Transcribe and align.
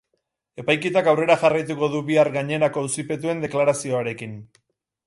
Epaiketak 0.63 1.09
aurrera 1.11 1.35
jarraituko 1.43 1.91
du 1.97 2.01
bihar 2.09 2.33
gainerako 2.39 2.87
auzipetuen 2.87 3.47
deklarazioarekin. 3.47 4.37